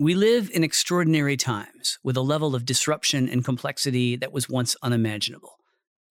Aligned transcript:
We 0.00 0.14
live 0.14 0.50
in 0.54 0.64
extraordinary 0.64 1.36
times 1.36 1.98
with 2.02 2.16
a 2.16 2.22
level 2.22 2.54
of 2.54 2.64
disruption 2.64 3.28
and 3.28 3.44
complexity 3.44 4.16
that 4.16 4.32
was 4.32 4.48
once 4.48 4.74
unimaginable. 4.82 5.58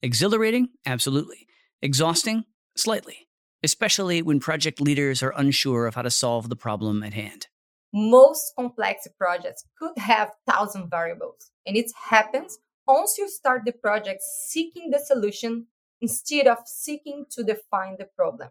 Exhilarating? 0.04 0.69
Absolutely. 0.85 1.47
Exhausting? 1.82 2.44
Slightly, 2.78 3.28
especially 3.64 4.22
when 4.22 4.40
project 4.40 4.80
leaders 4.80 5.24
are 5.24 5.33
unsure 5.36 5.88
of 5.88 5.96
how 5.96 6.04
to 6.04 6.12
solve 6.12 6.50
the 6.50 6.56
problem 6.56 7.02
at 7.02 7.16
hand. 7.16 7.48
Most 7.92 8.54
complex 8.55 9.07
projects 9.18 9.66
could 9.80 9.98
have 9.98 10.34
thousand 10.48 10.92
variables, 10.92 11.50
and 11.66 11.76
it 11.76 11.92
happens 12.12 12.60
once 12.88 13.16
you 13.18 13.28
start 13.28 13.64
the 13.66 13.71
project 13.71 14.21
seeking 14.21 14.92
the 14.92 15.00
solution 15.00 15.66
instead 16.00 16.46
of 16.46 16.60
seeking 16.68 17.26
to 17.32 17.44
define 17.44 17.96
the 17.98 18.06
problem. 18.06 18.50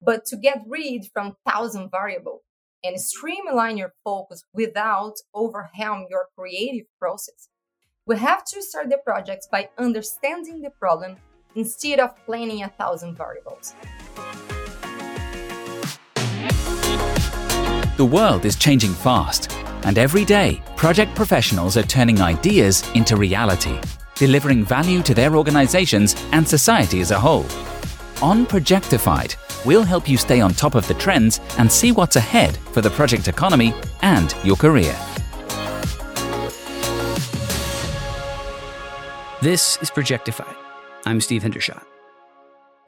But 0.00 0.24
to 0.26 0.36
get 0.36 0.62
rid 0.68 1.10
from 1.12 1.36
thousand 1.44 1.90
variables 1.90 2.42
and 2.84 3.00
streamline 3.00 3.76
your 3.76 3.94
focus 4.04 4.44
without 4.52 5.14
overwhelm 5.34 6.06
your 6.08 6.26
creative 6.36 6.86
process, 6.98 7.48
we 8.06 8.16
have 8.16 8.44
to 8.44 8.62
start 8.62 8.88
the 8.88 8.98
project 8.98 9.48
by 9.50 9.68
understanding 9.78 10.62
the 10.62 10.70
problem 10.70 11.16
instead 11.54 12.00
of 12.00 12.16
planning 12.24 12.62
a 12.62 12.68
thousand 12.68 13.16
variables. 13.16 13.74
The 17.96 18.04
world 18.04 18.44
is 18.44 18.54
changing 18.54 18.92
fast, 18.92 19.52
and 19.82 19.98
every 19.98 20.24
day, 20.24 20.62
project 20.76 21.14
professionals 21.16 21.76
are 21.76 21.82
turning 21.82 22.20
ideas 22.20 22.88
into 22.94 23.16
reality, 23.16 23.80
delivering 24.14 24.64
value 24.64 25.02
to 25.02 25.14
their 25.14 25.34
organizations 25.34 26.14
and 26.32 26.46
society 26.46 27.00
as 27.00 27.10
a 27.10 27.18
whole. 27.18 27.46
On 28.22 28.46
Projectified, 28.46 29.34
we'll 29.64 29.84
help 29.84 30.08
you 30.08 30.16
stay 30.16 30.40
on 30.40 30.52
top 30.52 30.74
of 30.74 30.86
the 30.88 30.94
trends 30.94 31.40
and 31.58 31.70
see 31.70 31.92
what's 31.92 32.16
ahead 32.16 32.56
for 32.72 32.80
the 32.80 32.90
project 32.90 33.28
economy 33.28 33.74
and 34.02 34.34
your 34.44 34.56
career. 34.56 34.96
This 39.40 39.78
is 39.80 39.90
Projectified. 39.90 40.56
I'm 41.06 41.20
Steve 41.20 41.42
Hendershot. 41.42 41.84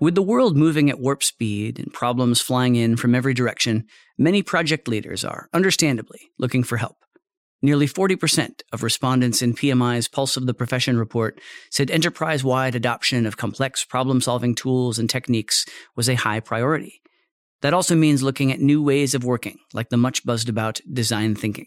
With 0.01 0.15
the 0.15 0.23
world 0.23 0.57
moving 0.57 0.91
at 0.91 0.99
warp 0.99 1.23
speed 1.23 1.79
and 1.79 1.93
problems 1.93 2.41
flying 2.41 2.75
in 2.75 2.97
from 2.97 3.15
every 3.15 3.35
direction, 3.35 3.85
many 4.19 4.43
project 4.43 4.89
leaders 4.89 5.25
are, 5.25 5.49
understandably, 5.53 6.31
looking 6.39 6.65
for 6.65 6.79
help. 6.79 6.97
Nearly 7.63 7.87
40% 7.87 8.63
of 8.73 8.83
respondents 8.83 9.43
in 9.43 9.55
PMI's 9.55 10.09
Pulse 10.09 10.37
of 10.37 10.47
the 10.47 10.55
Profession 10.55 10.97
report 10.97 11.41
said 11.71 11.91
enterprise 11.91 12.43
wide 12.43 12.75
adoption 12.75 13.27
of 13.27 13.37
complex 13.37 13.85
problem 13.85 14.23
solving 14.23 14.55
tools 14.55 14.99
and 14.99 15.11
techniques 15.11 15.67
was 15.95 16.09
a 16.09 16.15
high 16.15 16.41
priority. 16.41 17.03
That 17.61 17.75
also 17.75 17.95
means 17.95 18.23
looking 18.23 18.51
at 18.51 18.61
new 18.61 18.83
ways 18.83 19.15
of 19.15 19.25
working, 19.25 19.59
like 19.75 19.91
the 19.91 19.99
much 19.99 20.25
buzzed 20.25 20.49
about 20.49 20.81
design 20.91 21.35
thinking. 21.35 21.67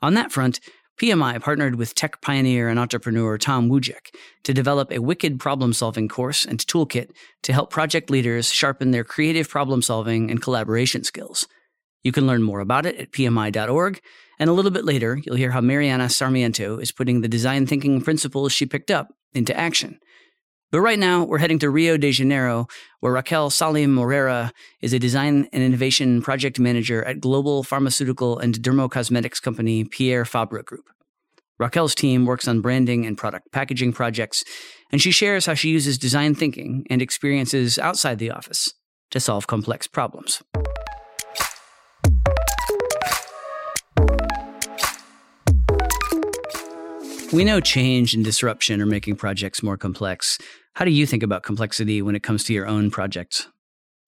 On 0.00 0.14
that 0.14 0.30
front, 0.30 0.60
PMI 1.00 1.40
partnered 1.40 1.76
with 1.76 1.94
tech 1.94 2.20
pioneer 2.20 2.68
and 2.68 2.78
entrepreneur 2.78 3.38
Tom 3.38 3.68
Wujec 3.68 4.14
to 4.44 4.54
develop 4.54 4.92
a 4.92 5.00
wicked 5.00 5.40
problem 5.40 5.72
solving 5.72 6.08
course 6.08 6.44
and 6.44 6.60
toolkit 6.60 7.10
to 7.42 7.52
help 7.52 7.70
project 7.70 8.10
leaders 8.10 8.52
sharpen 8.52 8.92
their 8.92 9.04
creative 9.04 9.48
problem 9.48 9.82
solving 9.82 10.30
and 10.30 10.42
collaboration 10.42 11.02
skills. 11.02 11.46
You 12.02 12.12
can 12.12 12.26
learn 12.26 12.42
more 12.42 12.60
about 12.60 12.86
it 12.86 12.96
at 12.96 13.12
pmi.org, 13.12 14.00
and 14.38 14.48
a 14.48 14.52
little 14.52 14.70
bit 14.70 14.84
later, 14.84 15.20
you'll 15.24 15.36
hear 15.36 15.50
how 15.50 15.60
Mariana 15.60 16.08
Sarmiento 16.08 16.78
is 16.78 16.92
putting 16.92 17.20
the 17.20 17.28
design 17.28 17.66
thinking 17.66 18.00
principles 18.00 18.52
she 18.52 18.66
picked 18.66 18.90
up 18.90 19.08
into 19.34 19.56
action. 19.56 19.98
But 20.70 20.82
right 20.82 20.98
now, 20.98 21.24
we're 21.24 21.38
heading 21.38 21.58
to 21.60 21.70
Rio 21.70 21.96
de 21.96 22.12
Janeiro, 22.12 22.66
where 23.00 23.12
Raquel 23.12 23.48
Salim 23.48 23.94
Moreira 23.94 24.52
is 24.82 24.92
a 24.92 24.98
design 24.98 25.48
and 25.52 25.62
innovation 25.62 26.20
project 26.20 26.58
manager 26.58 27.02
at 27.04 27.20
global 27.20 27.62
pharmaceutical 27.62 28.38
and 28.38 28.54
dermocosmetics 28.54 29.40
company 29.40 29.84
Pierre 29.84 30.26
Fabre 30.26 30.62
Group. 30.62 30.84
Raquel's 31.58 31.94
team 31.94 32.26
works 32.26 32.46
on 32.46 32.60
branding 32.60 33.06
and 33.06 33.16
product 33.16 33.50
packaging 33.50 33.94
projects, 33.94 34.44
and 34.92 35.00
she 35.00 35.10
shares 35.10 35.46
how 35.46 35.54
she 35.54 35.70
uses 35.70 35.98
design 35.98 36.34
thinking 36.34 36.86
and 36.90 37.00
experiences 37.00 37.78
outside 37.78 38.18
the 38.18 38.30
office 38.30 38.72
to 39.10 39.18
solve 39.18 39.46
complex 39.46 39.86
problems. 39.86 40.42
We 47.30 47.44
know 47.44 47.60
change 47.60 48.14
and 48.14 48.24
disruption 48.24 48.80
are 48.80 48.86
making 48.86 49.16
projects 49.16 49.62
more 49.62 49.76
complex. 49.76 50.38
How 50.76 50.86
do 50.86 50.90
you 50.90 51.04
think 51.04 51.22
about 51.22 51.42
complexity 51.42 52.00
when 52.00 52.16
it 52.16 52.22
comes 52.22 52.42
to 52.44 52.54
your 52.54 52.66
own 52.66 52.90
projects? 52.90 53.48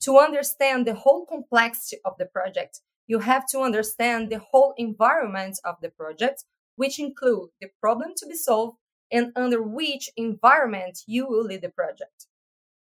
To 0.04 0.19
understand 0.19 0.86
the 0.86 0.94
whole 0.94 1.26
complexity 1.26 1.98
of 2.06 2.14
the 2.19 2.25
project, 2.25 2.80
you 3.06 3.19
have 3.19 3.47
to 3.48 3.59
understand 3.59 4.30
the 4.30 4.38
whole 4.38 4.72
environment 4.78 5.60
of 5.66 5.75
the 5.82 5.91
project, 5.91 6.44
which 6.76 6.98
include 6.98 7.50
the 7.60 7.69
problem 7.78 8.12
to 8.16 8.26
be 8.26 8.36
solved 8.36 8.78
and 9.12 9.32
under 9.36 9.60
which 9.60 10.09
environment 10.16 11.00
you 11.06 11.28
will 11.28 11.44
lead 11.44 11.60
the 11.60 11.69
project. 11.69 12.26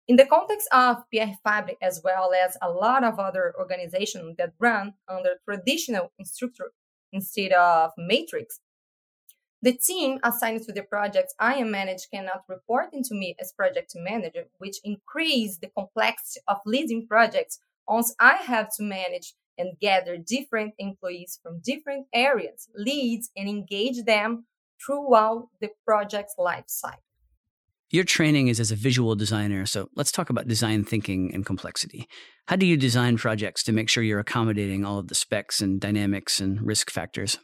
In 0.06 0.16
the 0.16 0.26
context 0.26 0.68
of 0.70 0.98
Pierre 1.10 1.38
Fabre, 1.42 1.76
as 1.80 2.02
well 2.04 2.34
as 2.34 2.58
a 2.60 2.68
lot 2.68 3.04
of 3.04 3.18
other 3.18 3.54
organizations 3.58 4.36
that 4.36 4.52
run 4.58 4.92
under 5.08 5.36
traditional 5.46 6.12
structure 6.24 6.72
instead 7.10 7.52
of 7.52 7.92
matrix, 7.96 8.60
the 9.66 9.72
team 9.72 10.20
assigned 10.22 10.62
to 10.62 10.72
the 10.72 10.84
project 10.84 11.34
I 11.40 11.54
am 11.54 11.72
managed 11.72 12.06
cannot 12.14 12.44
report 12.48 12.90
into 12.92 13.16
me 13.16 13.34
as 13.40 13.50
project 13.50 13.94
manager, 13.96 14.44
which 14.58 14.76
increase 14.84 15.58
the 15.58 15.66
complexity 15.66 16.38
of 16.46 16.58
leading 16.64 17.08
projects 17.08 17.58
once 17.88 18.14
I 18.20 18.34
have 18.34 18.68
to 18.76 18.84
manage 18.84 19.34
and 19.58 19.76
gather 19.80 20.18
different 20.18 20.74
employees 20.78 21.40
from 21.42 21.62
different 21.64 22.06
areas, 22.14 22.68
leads, 22.76 23.30
and 23.36 23.48
engage 23.48 24.04
them 24.04 24.46
throughout 24.80 25.48
the 25.60 25.70
project's 25.84 26.36
life 26.38 26.66
cycle. 26.68 27.02
Your 27.90 28.04
training 28.04 28.46
is 28.46 28.60
as 28.60 28.70
a 28.70 28.76
visual 28.76 29.16
designer, 29.16 29.66
so 29.66 29.88
let's 29.96 30.12
talk 30.12 30.30
about 30.30 30.46
design 30.46 30.84
thinking 30.84 31.34
and 31.34 31.44
complexity. 31.44 32.06
How 32.46 32.54
do 32.54 32.66
you 32.66 32.76
design 32.76 33.16
projects 33.16 33.64
to 33.64 33.72
make 33.72 33.88
sure 33.88 34.04
you're 34.04 34.20
accommodating 34.20 34.84
all 34.84 35.00
of 35.00 35.08
the 35.08 35.16
specs 35.16 35.60
and 35.60 35.80
dynamics 35.80 36.38
and 36.38 36.64
risk 36.64 36.88
factors? 36.88 37.40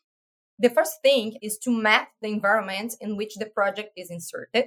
The 0.58 0.70
first 0.70 1.02
thing 1.02 1.38
is 1.42 1.58
to 1.58 1.70
map 1.70 2.08
the 2.20 2.28
environment 2.28 2.94
in 3.00 3.16
which 3.16 3.34
the 3.36 3.46
project 3.46 3.90
is 3.96 4.10
inserted, 4.10 4.66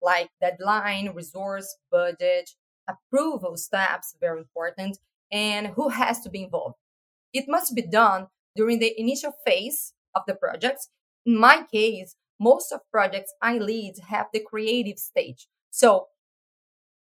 like 0.00 0.30
deadline, 0.40 1.12
resource, 1.14 1.76
budget, 1.90 2.50
approval 2.88 3.56
steps, 3.56 4.16
very 4.20 4.38
important, 4.38 4.98
and 5.30 5.68
who 5.68 5.88
has 5.90 6.20
to 6.20 6.30
be 6.30 6.44
involved. 6.44 6.76
It 7.32 7.44
must 7.48 7.74
be 7.74 7.82
done 7.82 8.28
during 8.56 8.78
the 8.78 8.98
initial 8.98 9.32
phase 9.46 9.94
of 10.14 10.22
the 10.26 10.34
project. 10.34 10.88
In 11.24 11.38
my 11.38 11.64
case, 11.72 12.16
most 12.40 12.72
of 12.72 12.80
projects 12.90 13.32
I 13.40 13.58
lead 13.58 13.94
have 14.08 14.26
the 14.32 14.40
creative 14.40 14.98
stage. 14.98 15.46
So 15.70 16.08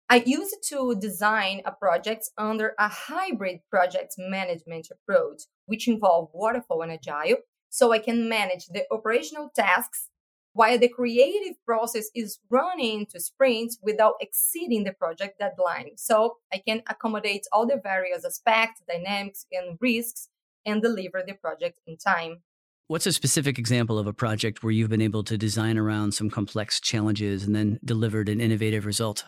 I 0.09 0.23
used 0.25 0.57
to 0.69 0.95
design 0.95 1.63
a 1.65 1.73
project 1.73 2.31
under 2.39 2.75
a 2.79 2.89
hybrid 2.89 3.61
project 3.71 4.15
management 4.19 4.89
approach, 4.91 5.43
which 5.67 5.89
involve 5.89 6.31
waterfall 6.33 6.83
and 6.83 6.93
agile, 6.93 7.39
so 7.75 7.91
I 7.91 7.99
can 7.99 8.29
manage 8.29 8.67
the 8.67 8.85
operational 8.93 9.51
tasks 9.53 10.09
while 10.53 10.79
the 10.79 10.89
creative 10.89 11.57
process 11.67 12.09
is 12.15 12.39
running 12.49 13.01
into 13.01 13.19
sprints 13.19 13.79
without 13.83 14.15
exceeding 14.21 14.85
the 14.85 14.93
project 14.93 15.41
deadline. 15.41 15.97
So 15.97 16.37
I 16.53 16.63
can 16.65 16.83
accommodate 16.89 17.49
all 17.51 17.67
the 17.67 17.81
various 17.83 18.25
aspects, 18.25 18.81
dynamics, 18.89 19.45
and 19.51 19.77
risks 19.81 20.29
and 20.65 20.81
deliver 20.81 21.25
the 21.27 21.35
project 21.35 21.81
in 21.89 21.97
time. 21.97 22.45
What's 22.87 23.09
a 23.09 23.13
specific 23.13 23.59
example 23.59 23.99
of 23.99 24.07
a 24.07 24.13
project 24.13 24.63
where 24.63 24.71
you've 24.71 24.91
been 24.91 25.03
able 25.03 25.25
to 25.25 25.37
design 25.37 25.77
around 25.77 26.13
some 26.13 26.31
complex 26.31 26.81
challenges 26.81 27.43
and 27.43 27.57
then 27.57 27.81
delivered 27.85 28.29
an 28.29 28.41
innovative 28.41 28.87
result? 28.87 29.25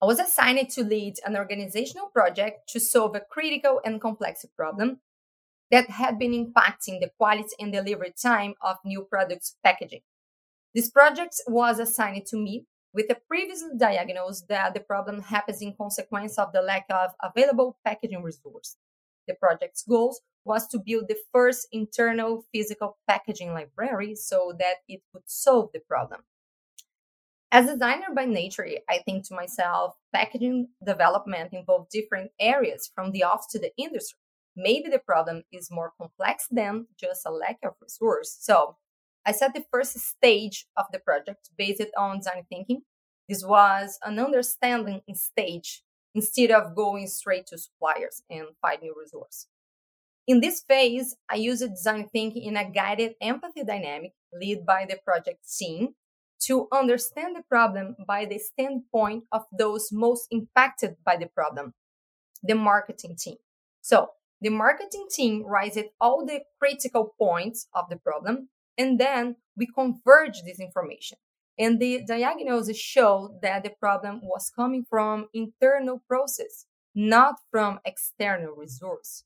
I 0.00 0.06
was 0.06 0.20
assigned 0.20 0.70
to 0.70 0.84
lead 0.84 1.16
an 1.26 1.36
organizational 1.36 2.06
project 2.06 2.70
to 2.70 2.80
solve 2.80 3.14
a 3.14 3.20
critical 3.20 3.82
and 3.84 4.00
complex 4.00 4.46
problem 4.56 5.00
that 5.70 5.90
had 5.90 6.18
been 6.18 6.32
impacting 6.32 7.00
the 7.00 7.10
quality 7.18 7.54
and 7.58 7.72
delivery 7.72 8.12
time 8.20 8.54
of 8.62 8.76
new 8.84 9.06
products 9.10 9.56
packaging. 9.64 10.02
This 10.74 10.90
project 10.90 11.36
was 11.46 11.78
assigned 11.78 12.26
to 12.26 12.36
me 12.36 12.66
with 12.92 13.10
a 13.10 13.16
previously 13.28 13.70
diagnosed 13.76 14.46
that 14.48 14.74
the 14.74 14.80
problem 14.80 15.20
happens 15.20 15.62
in 15.62 15.74
consequence 15.74 16.38
of 16.38 16.52
the 16.52 16.62
lack 16.62 16.86
of 16.90 17.10
available 17.22 17.78
packaging 17.84 18.22
resource. 18.22 18.76
The 19.26 19.34
project's 19.34 19.84
goals 19.88 20.20
was 20.44 20.68
to 20.68 20.78
build 20.78 21.08
the 21.08 21.16
first 21.32 21.66
internal 21.72 22.44
physical 22.52 22.98
packaging 23.08 23.52
library 23.52 24.14
so 24.14 24.54
that 24.58 24.76
it 24.88 25.00
would 25.12 25.24
solve 25.26 25.70
the 25.72 25.80
problem. 25.80 26.20
As 27.50 27.66
a 27.66 27.74
designer 27.74 28.12
by 28.14 28.24
nature, 28.24 28.66
I 28.90 28.98
think 28.98 29.26
to 29.28 29.34
myself, 29.34 29.94
packaging 30.12 30.68
development 30.84 31.52
involves 31.52 31.88
different 31.90 32.32
areas 32.38 32.90
from 32.94 33.12
the 33.12 33.22
office 33.22 33.46
to 33.52 33.58
the 33.58 33.70
industry 33.76 34.18
maybe 34.56 34.88
the 34.88 34.98
problem 34.98 35.42
is 35.52 35.70
more 35.70 35.92
complex 35.98 36.46
than 36.50 36.86
just 36.98 37.26
a 37.26 37.30
lack 37.30 37.58
of 37.64 37.74
resource. 37.80 38.36
So 38.40 38.76
I 39.26 39.32
set 39.32 39.54
the 39.54 39.64
first 39.70 39.98
stage 39.98 40.66
of 40.76 40.86
the 40.92 40.98
project 40.98 41.50
based 41.56 41.82
on 41.96 42.18
design 42.18 42.44
thinking. 42.48 42.82
This 43.28 43.44
was 43.44 43.98
an 44.04 44.18
understanding 44.18 45.00
stage 45.14 45.82
instead 46.14 46.50
of 46.50 46.76
going 46.76 47.06
straight 47.06 47.46
to 47.48 47.58
suppliers 47.58 48.22
and 48.30 48.48
find 48.60 48.82
new 48.82 48.94
resource. 48.98 49.46
In 50.26 50.40
this 50.40 50.62
phase, 50.66 51.16
I 51.28 51.36
used 51.36 51.68
design 51.68 52.08
thinking 52.12 52.44
in 52.44 52.56
a 52.56 52.70
guided 52.70 53.14
empathy 53.20 53.64
dynamic 53.64 54.12
led 54.32 54.64
by 54.64 54.86
the 54.88 54.98
project 55.04 55.40
team 55.58 55.94
to 56.46 56.68
understand 56.72 57.36
the 57.36 57.42
problem 57.42 57.96
by 58.06 58.24
the 58.24 58.38
standpoint 58.38 59.24
of 59.32 59.42
those 59.56 59.90
most 59.92 60.26
impacted 60.30 60.96
by 61.04 61.16
the 61.16 61.26
problem, 61.26 61.74
the 62.42 62.54
marketing 62.54 63.16
team. 63.18 63.36
So 63.80 64.10
the 64.44 64.50
marketing 64.50 65.06
team 65.10 65.44
raises 65.46 65.84
all 66.00 66.24
the 66.26 66.40
critical 66.60 67.14
points 67.18 67.66
of 67.74 67.86
the 67.88 67.96
problem, 67.96 68.50
and 68.76 69.00
then 69.00 69.36
we 69.56 69.66
converge 69.66 70.42
this 70.44 70.60
information. 70.60 71.18
And 71.58 71.80
the 71.80 72.02
diagnosis 72.06 72.76
showed 72.76 73.38
that 73.42 73.62
the 73.62 73.70
problem 73.70 74.20
was 74.22 74.52
coming 74.54 74.84
from 74.88 75.28
internal 75.32 76.02
process, 76.06 76.66
not 76.94 77.36
from 77.50 77.80
external 77.84 78.54
resource. 78.54 79.24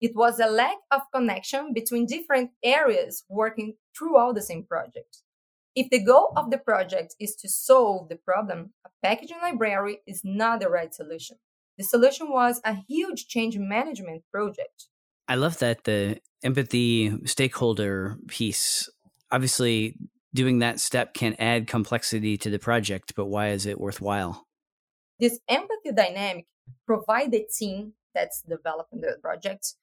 It 0.00 0.16
was 0.16 0.40
a 0.40 0.50
lack 0.50 0.78
of 0.90 1.02
connection 1.14 1.72
between 1.72 2.06
different 2.06 2.50
areas 2.62 3.24
working 3.28 3.74
throughout 3.96 4.34
the 4.34 4.42
same 4.42 4.64
project. 4.64 5.18
If 5.74 5.90
the 5.90 6.02
goal 6.02 6.32
of 6.36 6.50
the 6.50 6.58
project 6.58 7.14
is 7.20 7.36
to 7.36 7.48
solve 7.48 8.08
the 8.08 8.16
problem, 8.16 8.72
a 8.84 8.90
packaging 9.02 9.38
library 9.42 10.00
is 10.06 10.22
not 10.24 10.60
the 10.60 10.70
right 10.70 10.92
solution. 10.92 11.36
The 11.78 11.84
solution 11.84 12.30
was 12.30 12.60
a 12.64 12.74
huge 12.88 13.28
change 13.28 13.58
management 13.58 14.22
project. 14.32 14.86
I 15.28 15.34
love 15.34 15.58
that 15.58 15.84
the 15.84 16.18
empathy 16.42 17.26
stakeholder 17.26 18.16
piece. 18.28 18.88
Obviously, 19.30 19.96
doing 20.32 20.60
that 20.60 20.80
step 20.80 21.14
can 21.14 21.34
add 21.38 21.66
complexity 21.66 22.36
to 22.38 22.50
the 22.50 22.58
project, 22.58 23.14
but 23.16 23.26
why 23.26 23.48
is 23.48 23.66
it 23.66 23.80
worthwhile? 23.80 24.46
This 25.18 25.40
empathy 25.48 25.92
dynamic 25.94 26.46
provide 26.86 27.32
the 27.32 27.46
team 27.58 27.94
that's 28.14 28.42
developing 28.42 29.00
the 29.00 29.16
project 29.20 29.74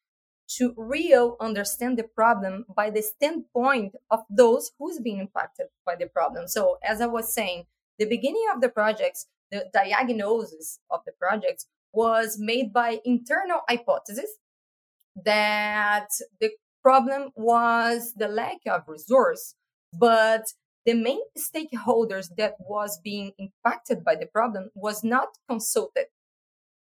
to 0.47 0.73
real 0.77 1.37
understand 1.39 1.97
the 1.97 2.03
problem 2.03 2.65
by 2.75 2.89
the 2.89 3.01
standpoint 3.01 3.95
of 4.11 4.21
those 4.29 4.71
who's 4.77 4.99
being 4.99 5.19
impacted 5.19 5.67
by 5.85 5.95
the 5.95 6.07
problem. 6.07 6.47
So 6.47 6.77
as 6.83 7.01
I 7.01 7.07
was 7.07 7.33
saying, 7.33 7.65
the 7.97 8.05
beginning 8.05 8.45
of 8.53 8.61
the 8.61 8.69
projects, 8.69 9.27
the 9.51 9.65
diagnosis 9.73 10.79
of 10.89 11.01
the 11.05 11.11
project 11.13 11.65
was 11.93 12.37
made 12.39 12.73
by 12.73 12.99
internal 13.05 13.61
hypothesis 13.69 14.29
that 15.23 16.07
the 16.39 16.49
problem 16.81 17.29
was 17.35 18.13
the 18.17 18.27
lack 18.27 18.57
of 18.69 18.81
resource, 18.87 19.55
but 19.93 20.43
the 20.85 20.93
main 20.93 21.21
stakeholders 21.37 22.29
that 22.37 22.55
was 22.59 22.99
being 23.03 23.31
impacted 23.37 24.03
by 24.03 24.15
the 24.15 24.25
problem 24.25 24.69
was 24.75 25.03
not 25.03 25.29
consulted 25.49 26.07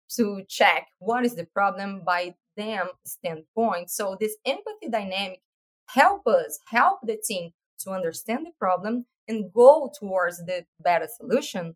to 0.09 0.44
check 0.48 0.88
what 1.00 1.25
is 1.25 1.36
the 1.36 1.45
problem 1.45 2.01
by 2.06 2.36
them 2.56 2.88
standpoint. 3.06 3.89
So 3.89 4.18
this 4.19 4.36
empathy 4.45 4.89
dynamic 4.92 5.42
help 5.89 6.27
us, 6.27 6.60
help 6.68 7.00
the 7.03 7.18
team 7.18 7.51
to 7.80 7.92
understand 7.92 8.45
the 8.45 8.51
problem 8.60 9.06
and 9.27 9.51
go 9.53 9.92
towards 9.98 10.38
the 10.45 10.65
better 10.80 11.07
solution. 11.18 11.75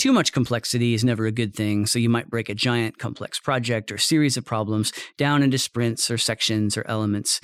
Too 0.00 0.14
much 0.14 0.32
complexity 0.32 0.94
is 0.94 1.04
never 1.04 1.26
a 1.26 1.30
good 1.30 1.54
thing, 1.54 1.84
so 1.84 1.98
you 1.98 2.08
might 2.08 2.30
break 2.30 2.48
a 2.48 2.54
giant 2.54 2.96
complex 2.96 3.38
project 3.38 3.92
or 3.92 3.98
series 3.98 4.38
of 4.38 4.46
problems 4.46 4.94
down 5.18 5.42
into 5.42 5.58
sprints 5.58 6.10
or 6.10 6.16
sections 6.16 6.78
or 6.78 6.86
elements. 6.88 7.38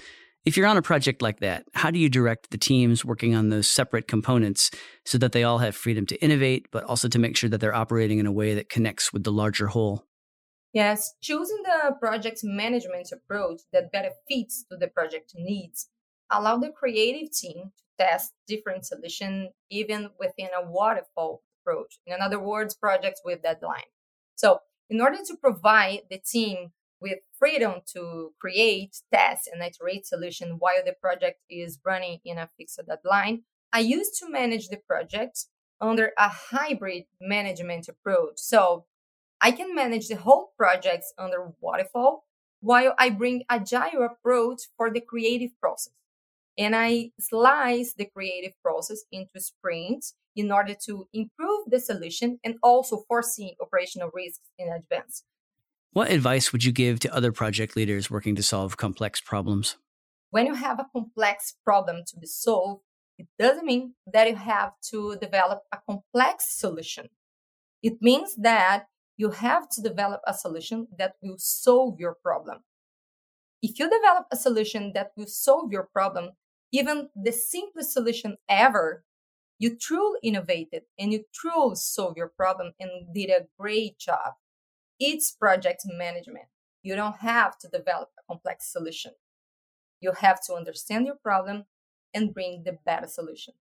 If 0.46 0.56
you're 0.56 0.66
on 0.66 0.78
a 0.78 0.80
project 0.80 1.20
like 1.20 1.40
that, 1.40 1.66
how 1.74 1.90
do 1.90 1.98
you 1.98 2.08
direct 2.08 2.50
the 2.50 2.56
teams 2.56 3.04
working 3.04 3.34
on 3.34 3.50
those 3.50 3.70
separate 3.70 4.08
components 4.08 4.70
so 5.04 5.18
that 5.18 5.32
they 5.32 5.44
all 5.44 5.58
have 5.58 5.76
freedom 5.76 6.06
to 6.06 6.24
innovate, 6.24 6.68
but 6.72 6.84
also 6.84 7.08
to 7.08 7.18
make 7.18 7.36
sure 7.36 7.50
that 7.50 7.60
they're 7.60 7.74
operating 7.74 8.20
in 8.20 8.26
a 8.26 8.32
way 8.32 8.54
that 8.54 8.70
connects 8.70 9.12
with 9.12 9.24
the 9.24 9.32
larger 9.32 9.66
whole? 9.66 10.06
Yes, 10.72 11.12
choosing 11.20 11.62
the 11.62 11.92
project 12.00 12.40
management 12.42 13.12
approach 13.12 13.60
that 13.74 13.92
better 13.92 14.12
fits 14.30 14.64
to 14.70 14.78
the 14.78 14.88
project 14.88 15.34
needs 15.36 15.90
allow 16.32 16.56
the 16.56 16.70
creative 16.70 17.30
team 17.32 17.72
to 17.76 18.06
test 18.06 18.32
different 18.48 18.86
solutions 18.86 19.50
even 19.70 20.08
within 20.18 20.48
a 20.58 20.66
waterfall 20.66 21.42
approach. 21.66 21.98
In 22.06 22.20
other 22.20 22.38
words, 22.38 22.74
projects 22.74 23.20
with 23.24 23.42
deadline. 23.42 23.90
So 24.34 24.60
in 24.88 25.00
order 25.00 25.18
to 25.26 25.36
provide 25.36 26.02
the 26.10 26.18
team 26.18 26.72
with 27.00 27.18
freedom 27.38 27.80
to 27.92 28.32
create, 28.40 28.96
test, 29.12 29.48
and 29.52 29.62
iterate 29.62 30.06
solution 30.06 30.56
while 30.58 30.84
the 30.84 30.94
project 31.00 31.40
is 31.50 31.78
running 31.84 32.20
in 32.24 32.38
a 32.38 32.48
fixed 32.56 32.80
deadline, 32.86 33.42
I 33.72 33.80
used 33.80 34.18
to 34.20 34.30
manage 34.30 34.68
the 34.68 34.78
project 34.78 35.46
under 35.80 36.12
a 36.18 36.28
hybrid 36.28 37.04
management 37.20 37.88
approach. 37.88 38.34
So 38.36 38.86
I 39.40 39.50
can 39.50 39.74
manage 39.74 40.08
the 40.08 40.16
whole 40.16 40.52
projects 40.56 41.12
under 41.18 41.52
waterfall 41.60 42.24
while 42.60 42.94
I 42.98 43.10
bring 43.10 43.44
agile 43.50 44.02
approach 44.04 44.62
for 44.76 44.90
the 44.90 45.00
creative 45.00 45.50
process. 45.60 45.92
And 46.58 46.74
I 46.74 47.10
slice 47.20 47.92
the 47.92 48.06
creative 48.06 48.52
process 48.62 49.04
into 49.12 49.40
sprints 49.40 50.14
in 50.34 50.50
order 50.50 50.74
to 50.86 51.06
improve 51.12 51.66
the 51.68 51.80
solution 51.80 52.38
and 52.44 52.56
also 52.62 53.04
foresee 53.08 53.56
operational 53.60 54.10
risks 54.12 54.48
in 54.58 54.68
advance. 54.68 55.24
What 55.92 56.10
advice 56.10 56.52
would 56.52 56.64
you 56.64 56.72
give 56.72 57.00
to 57.00 57.14
other 57.14 57.32
project 57.32 57.76
leaders 57.76 58.10
working 58.10 58.36
to 58.36 58.42
solve 58.42 58.76
complex 58.76 59.20
problems? 59.20 59.76
When 60.30 60.46
you 60.46 60.54
have 60.54 60.78
a 60.78 60.86
complex 60.92 61.54
problem 61.64 62.02
to 62.08 62.18
be 62.18 62.26
solved, 62.26 62.82
it 63.18 63.26
doesn't 63.38 63.64
mean 63.64 63.94
that 64.12 64.28
you 64.28 64.36
have 64.36 64.72
to 64.90 65.16
develop 65.16 65.62
a 65.72 65.78
complex 65.88 66.48
solution. 66.48 67.08
It 67.82 68.02
means 68.02 68.34
that 68.36 68.88
you 69.16 69.30
have 69.30 69.68
to 69.70 69.80
develop 69.80 70.20
a 70.26 70.34
solution 70.34 70.88
that 70.98 71.14
will 71.22 71.38
solve 71.38 71.98
your 71.98 72.14
problem. 72.22 72.58
If 73.62 73.78
you 73.78 73.88
develop 73.88 74.26
a 74.30 74.36
solution 74.36 74.92
that 74.94 75.12
will 75.16 75.26
solve 75.26 75.72
your 75.72 75.88
problem, 75.90 76.32
even 76.72 77.10
the 77.14 77.32
simplest 77.32 77.92
solution 77.92 78.36
ever, 78.48 79.04
you 79.58 79.76
truly 79.76 80.18
innovated 80.22 80.82
and 80.98 81.12
you 81.12 81.24
truly 81.34 81.76
solved 81.76 82.16
your 82.16 82.28
problem 82.28 82.72
and 82.78 83.14
did 83.14 83.30
a 83.30 83.46
great 83.58 83.98
job. 83.98 84.34
It's 84.98 85.30
project 85.30 85.82
management. 85.86 86.46
You 86.82 86.96
don't 86.96 87.18
have 87.18 87.58
to 87.58 87.68
develop 87.68 88.10
a 88.18 88.22
complex 88.26 88.70
solution. 88.70 89.12
You 90.00 90.12
have 90.12 90.40
to 90.46 90.54
understand 90.54 91.06
your 91.06 91.16
problem 91.16 91.64
and 92.14 92.34
bring 92.34 92.62
the 92.64 92.78
better 92.84 93.06
solution 93.06 93.54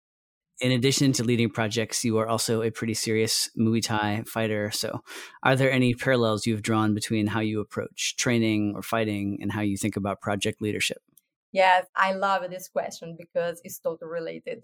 in 0.62 0.72
addition 0.72 1.12
to 1.13 1.24
leading 1.24 1.50
projects, 1.50 2.06
you 2.06 2.18
are 2.18 2.28
also 2.28 2.62
a 2.62 2.72
pretty 2.72 2.94
serious 2.94 3.50
Muay 3.58 3.84
Thai 3.84 4.24
fighter. 4.25 4.72
So, 4.72 5.01
are 5.44 5.56
there 5.56 5.72
any 5.72 5.94
parallels 5.94 6.46
you've 6.46 6.62
drawn 6.62 6.94
between 6.94 7.28
how 7.28 7.42
you 7.42 7.60
approach 7.60 8.16
training 8.18 8.74
or 8.75 8.81
fighting 8.81 9.40
and 9.42 9.51
how 9.51 9.62
you 9.62 9.78
think 9.78 9.98
about 9.98 10.22
project 10.22 10.62
leadership? 10.62 11.00
Yes, 11.56 11.86
I 11.96 12.12
love 12.12 12.44
this 12.50 12.68
question 12.68 13.16
because 13.18 13.62
it's 13.63 13.80
totally 13.80 14.12
related. 14.12 14.63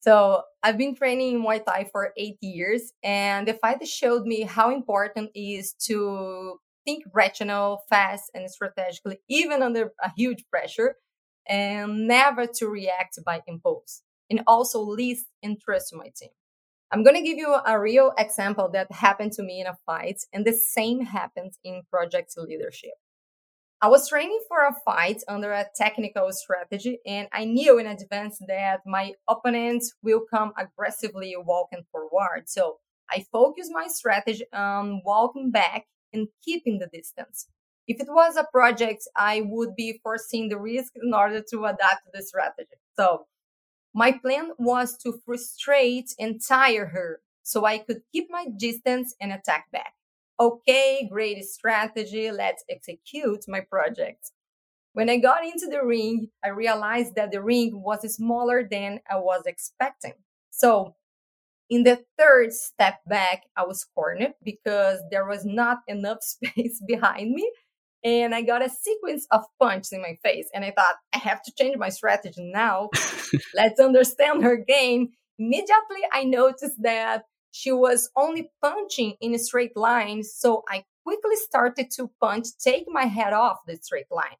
So, 0.00 0.42
I've 0.62 0.78
been 0.78 0.94
training 0.96 1.36
in 1.36 1.42
Muay 1.42 1.64
Thai 1.64 1.88
for 1.92 2.12
eight 2.18 2.38
years, 2.42 2.92
and 3.02 3.48
the 3.48 3.54
fight 3.54 3.86
showed 3.86 4.26
me 4.26 4.42
how 4.42 4.70
important 4.74 5.30
it 5.34 5.40
is 5.40 5.74
to 5.88 6.60
think 6.86 7.04
rational, 7.14 7.82
fast, 7.90 8.30
and 8.34 8.50
strategically, 8.50 9.20
even 9.28 9.62
under 9.62 9.92
a 10.04 10.10
huge 10.16 10.44
pressure, 10.50 10.96
and 11.48 12.08
never 12.08 12.46
to 12.46 12.68
react 12.68 13.18
by 13.24 13.42
impulse 13.46 14.02
and 14.30 14.42
also 14.46 14.80
least 14.80 15.26
interest 15.42 15.90
to 15.90 15.96
my 15.96 16.10
team. 16.16 16.30
I'm 16.92 17.04
going 17.04 17.16
to 17.16 17.22
give 17.22 17.38
you 17.38 17.54
a 17.66 17.80
real 17.80 18.12
example 18.18 18.70
that 18.74 18.92
happened 18.92 19.32
to 19.34 19.42
me 19.44 19.60
in 19.62 19.66
a 19.68 19.78
fight, 19.86 20.20
and 20.32 20.44
the 20.46 20.52
same 20.54 21.02
happens 21.02 21.58
in 21.64 21.82
project 21.90 22.32
leadership. 22.38 22.94
I 23.80 23.88
was 23.88 24.08
training 24.08 24.40
for 24.48 24.66
a 24.66 24.74
fight 24.84 25.22
under 25.28 25.52
a 25.52 25.66
technical 25.76 26.32
strategy, 26.32 26.98
and 27.06 27.28
I 27.32 27.44
knew 27.44 27.78
in 27.78 27.86
advance 27.86 28.38
that 28.48 28.80
my 28.84 29.12
opponent 29.28 29.84
will 30.02 30.22
come 30.28 30.52
aggressively 30.58 31.36
walking 31.38 31.84
forward. 31.92 32.48
So 32.48 32.78
I 33.08 33.24
focused 33.30 33.70
my 33.72 33.86
strategy 33.86 34.44
on 34.52 35.02
walking 35.04 35.52
back 35.52 35.86
and 36.12 36.28
keeping 36.44 36.78
the 36.80 36.88
distance. 36.88 37.46
If 37.86 38.00
it 38.00 38.08
was 38.10 38.36
a 38.36 38.48
project, 38.52 39.04
I 39.16 39.42
would 39.44 39.76
be 39.76 40.00
foreseeing 40.02 40.48
the 40.48 40.58
risk 40.58 40.92
in 40.96 41.14
order 41.14 41.40
to 41.50 41.64
adapt 41.66 42.02
the 42.12 42.22
strategy. 42.22 42.76
So 42.98 43.26
my 43.94 44.12
plan 44.12 44.52
was 44.58 44.96
to 45.04 45.20
frustrate 45.24 46.14
and 46.18 46.40
tire 46.46 46.86
her 46.86 47.20
so 47.42 47.64
I 47.64 47.78
could 47.78 48.02
keep 48.12 48.28
my 48.30 48.46
distance 48.56 49.14
and 49.20 49.32
attack 49.32 49.70
back. 49.72 49.94
Okay, 50.40 51.08
great 51.10 51.44
strategy. 51.44 52.30
Let's 52.30 52.64
execute 52.70 53.44
my 53.48 53.60
project. 53.60 54.30
When 54.92 55.10
I 55.10 55.18
got 55.18 55.44
into 55.44 55.66
the 55.66 55.84
ring, 55.84 56.28
I 56.44 56.48
realized 56.48 57.14
that 57.16 57.30
the 57.32 57.42
ring 57.42 57.82
was 57.82 58.00
smaller 58.14 58.66
than 58.68 59.00
I 59.10 59.16
was 59.16 59.42
expecting. 59.46 60.14
So 60.50 60.94
in 61.70 61.82
the 61.84 62.04
third 62.18 62.52
step 62.52 63.00
back, 63.06 63.42
I 63.56 63.64
was 63.64 63.84
cornered 63.94 64.34
because 64.42 65.00
there 65.10 65.26
was 65.26 65.44
not 65.44 65.78
enough 65.86 66.18
space 66.22 66.82
behind 66.86 67.32
me 67.32 67.50
and 68.04 68.34
I 68.34 68.42
got 68.42 68.64
a 68.64 68.70
sequence 68.70 69.26
of 69.30 69.42
punches 69.60 69.92
in 69.92 70.02
my 70.02 70.16
face. 70.22 70.48
And 70.54 70.64
I 70.64 70.70
thought, 70.70 70.96
I 71.14 71.18
have 71.18 71.42
to 71.42 71.52
change 71.58 71.76
my 71.76 71.88
strategy 71.88 72.50
now. 72.52 72.90
Let's 73.54 73.80
understand 73.80 74.42
her 74.44 74.56
game. 74.56 75.08
Immediately, 75.38 76.02
I 76.12 76.24
noticed 76.24 76.80
that 76.82 77.24
she 77.50 77.72
was 77.72 78.10
only 78.16 78.50
punching 78.62 79.16
in 79.20 79.34
a 79.34 79.38
straight 79.38 79.76
line. 79.76 80.22
So 80.22 80.64
I 80.68 80.84
quickly 81.04 81.36
started 81.36 81.90
to 81.92 82.10
punch, 82.20 82.48
take 82.62 82.84
my 82.88 83.04
head 83.04 83.32
off 83.32 83.58
the 83.66 83.76
straight 83.76 84.10
line. 84.10 84.36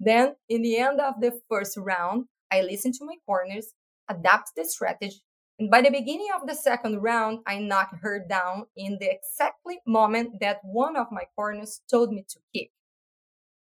Then, 0.00 0.36
in 0.48 0.62
the 0.62 0.78
end 0.78 1.00
of 1.00 1.20
the 1.20 1.40
first 1.48 1.76
round, 1.76 2.26
I 2.52 2.62
listened 2.62 2.94
to 2.94 3.04
my 3.04 3.16
corners, 3.26 3.72
adapt 4.08 4.52
the 4.56 4.64
strategy, 4.64 5.22
and 5.58 5.70
by 5.70 5.82
the 5.82 5.90
beginning 5.90 6.28
of 6.40 6.46
the 6.46 6.54
second 6.54 7.00
round, 7.00 7.40
I 7.44 7.58
knocked 7.58 7.96
her 8.02 8.20
down 8.20 8.66
in 8.76 8.98
the 9.00 9.10
exactly 9.10 9.80
moment 9.86 10.38
that 10.40 10.60
one 10.62 10.96
of 10.96 11.10
my 11.10 11.24
corners 11.34 11.80
told 11.90 12.12
me 12.12 12.24
to 12.28 12.38
kick. 12.54 12.70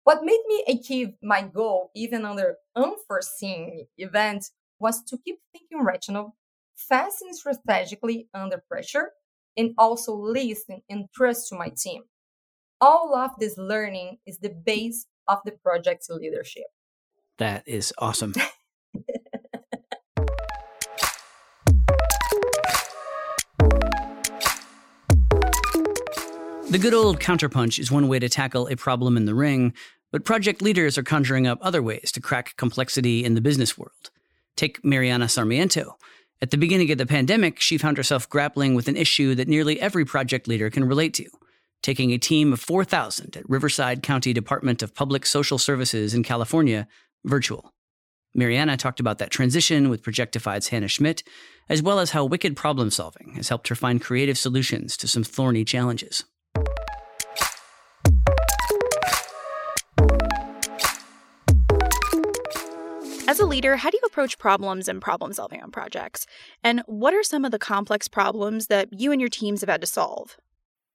What 0.04 0.22
made 0.22 0.42
me 0.46 0.64
achieve 0.68 1.14
my 1.22 1.42
goal, 1.42 1.90
even 1.94 2.26
under 2.26 2.56
unforeseen 2.76 3.86
events, 3.96 4.52
was 4.78 5.02
to 5.04 5.16
keep 5.16 5.38
thinking 5.52 5.82
rational, 5.82 6.36
fast 6.78 7.22
and 7.22 7.36
strategically 7.36 8.28
under 8.32 8.62
pressure, 8.68 9.10
and 9.56 9.74
also 9.76 10.14
listen 10.14 10.82
and 10.88 11.06
trust 11.14 11.48
to 11.48 11.56
my 11.56 11.70
team. 11.76 12.02
All 12.80 13.14
of 13.16 13.32
this 13.40 13.58
learning 13.58 14.18
is 14.24 14.38
the 14.38 14.50
base 14.50 15.06
of 15.26 15.38
the 15.44 15.52
project's 15.52 16.08
leadership. 16.08 16.66
That 17.38 17.66
is 17.66 17.92
awesome. 17.98 18.34
the 26.70 26.78
good 26.80 26.94
old 26.94 27.18
counterpunch 27.18 27.78
is 27.78 27.90
one 27.90 28.06
way 28.08 28.20
to 28.20 28.28
tackle 28.28 28.68
a 28.68 28.76
problem 28.76 29.16
in 29.16 29.24
the 29.24 29.34
ring, 29.34 29.74
but 30.12 30.24
project 30.24 30.62
leaders 30.62 30.96
are 30.96 31.02
conjuring 31.02 31.48
up 31.48 31.58
other 31.60 31.82
ways 31.82 32.12
to 32.12 32.20
crack 32.20 32.56
complexity 32.56 33.24
in 33.24 33.34
the 33.34 33.40
business 33.40 33.76
world. 33.76 34.10
Take 34.56 34.84
Mariana 34.84 35.28
Sarmiento. 35.28 35.96
At 36.40 36.50
the 36.50 36.58
beginning 36.58 36.90
of 36.92 36.98
the 36.98 37.06
pandemic, 37.06 37.58
she 37.58 37.78
found 37.78 37.96
herself 37.96 38.28
grappling 38.28 38.74
with 38.74 38.86
an 38.86 38.96
issue 38.96 39.34
that 39.34 39.48
nearly 39.48 39.80
every 39.80 40.04
project 40.04 40.46
leader 40.46 40.70
can 40.70 40.84
relate 40.84 41.14
to 41.14 41.26
taking 41.82 42.12
a 42.12 42.18
team 42.18 42.52
of 42.52 42.60
4,000 42.60 43.36
at 43.36 43.48
Riverside 43.48 44.02
County 44.02 44.32
Department 44.32 44.82
of 44.82 44.94
Public 44.94 45.24
Social 45.24 45.58
Services 45.58 46.14
in 46.14 46.22
California 46.22 46.88
virtual. 47.24 47.72
Mariana 48.34 48.76
talked 48.76 49.00
about 49.00 49.18
that 49.18 49.30
transition 49.30 49.88
with 49.88 50.02
Projectified's 50.02 50.68
Hannah 50.68 50.88
Schmidt, 50.88 51.22
as 51.68 51.82
well 51.82 51.98
as 51.98 52.10
how 52.10 52.24
wicked 52.24 52.56
problem 52.56 52.90
solving 52.90 53.34
has 53.34 53.48
helped 53.48 53.68
her 53.68 53.74
find 53.74 54.00
creative 54.00 54.38
solutions 54.38 54.96
to 54.96 55.08
some 55.08 55.24
thorny 55.24 55.64
challenges. 55.64 56.24
As 63.38 63.44
a 63.44 63.46
leader, 63.46 63.76
how 63.76 63.90
do 63.90 63.96
you 64.02 64.04
approach 64.04 64.36
problems 64.36 64.88
and 64.88 65.00
problem 65.00 65.32
solving 65.32 65.62
on 65.62 65.70
projects? 65.70 66.26
And 66.64 66.82
what 66.86 67.14
are 67.14 67.22
some 67.22 67.44
of 67.44 67.52
the 67.52 67.58
complex 67.60 68.08
problems 68.08 68.66
that 68.66 68.88
you 68.90 69.12
and 69.12 69.20
your 69.20 69.30
teams 69.30 69.60
have 69.60 69.70
had 69.70 69.80
to 69.80 69.86
solve? 69.86 70.36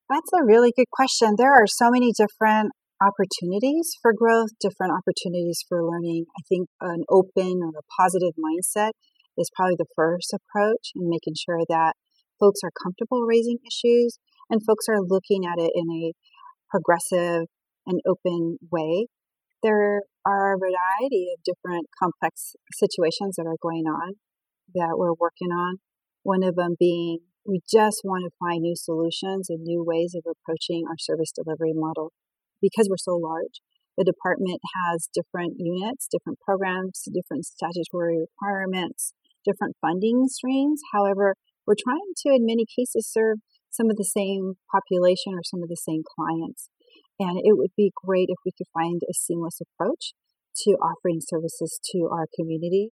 That's 0.09 0.29
a 0.33 0.43
really 0.43 0.73
good 0.75 0.91
question. 0.91 1.35
There 1.37 1.53
are 1.53 1.67
so 1.67 1.89
many 1.89 2.11
different 2.11 2.73
opportunities 2.99 3.95
for 4.01 4.11
growth, 4.11 4.49
different 4.59 4.91
opportunities 4.91 5.63
for 5.69 5.87
learning. 5.87 6.25
I 6.37 6.41
think 6.49 6.67
an 6.81 7.05
open 7.07 7.61
or 7.63 7.79
a 7.79 7.87
positive 7.97 8.33
mindset 8.35 8.91
is 9.37 9.49
probably 9.55 9.77
the 9.77 9.87
first 9.95 10.35
approach 10.35 10.91
and 10.95 11.07
making 11.07 11.35
sure 11.39 11.61
that 11.69 11.93
folks 12.41 12.59
are 12.61 12.71
comfortable 12.83 13.21
raising 13.21 13.59
issues 13.65 14.19
and 14.49 14.59
folks 14.67 14.87
are 14.89 14.99
looking 14.99 15.45
at 15.45 15.63
it 15.63 15.71
in 15.73 15.89
a 15.89 16.11
progressive 16.69 17.47
and 17.87 18.01
open 18.05 18.57
way 18.69 19.07
there 19.63 20.03
are 20.25 20.53
a 20.53 20.59
variety 20.59 21.31
of 21.33 21.43
different 21.43 21.87
complex 21.97 22.55
situations 22.73 23.35
that 23.37 23.47
are 23.47 23.57
going 23.61 23.85
on 23.85 24.13
that 24.75 24.95
we're 24.97 25.13
working 25.17 25.51
on. 25.51 25.77
One 26.23 26.43
of 26.43 26.55
them 26.55 26.75
being 26.79 27.19
we 27.45 27.59
just 27.69 28.01
want 28.03 28.23
to 28.23 28.37
find 28.39 28.61
new 28.61 28.75
solutions 28.75 29.49
and 29.49 29.63
new 29.63 29.83
ways 29.83 30.15
of 30.15 30.23
approaching 30.23 30.85
our 30.87 30.95
service 30.97 31.31
delivery 31.31 31.73
model. 31.75 32.13
Because 32.61 32.87
we're 32.89 32.95
so 32.95 33.19
large, 33.19 33.59
the 33.97 34.05
department 34.05 34.61
has 34.79 35.09
different 35.13 35.55
units, 35.57 36.07
different 36.09 36.39
programs, 36.39 37.03
different 37.11 37.45
statutory 37.45 38.17
requirements, 38.17 39.13
different 39.43 39.75
funding 39.81 40.27
streams. 40.27 40.81
However, 40.93 41.35
we're 41.67 41.75
trying 41.75 42.15
to, 42.23 42.29
in 42.29 42.45
many 42.45 42.65
cases, 42.65 43.11
serve 43.11 43.39
some 43.69 43.89
of 43.89 43.97
the 43.97 44.07
same 44.07 44.55
population 44.71 45.33
or 45.35 45.43
some 45.43 45.61
of 45.61 45.69
the 45.69 45.75
same 45.75 46.03
clients. 46.15 46.69
And 47.19 47.37
it 47.37 47.57
would 47.57 47.71
be 47.77 47.91
great 47.95 48.29
if 48.29 48.37
we 48.45 48.51
could 48.57 48.67
find 48.73 49.01
a 49.09 49.13
seamless 49.13 49.61
approach 49.61 50.13
to 50.63 50.71
offering 50.71 51.19
services 51.21 51.79
to 51.91 52.09
our 52.11 52.27
community. 52.35 52.91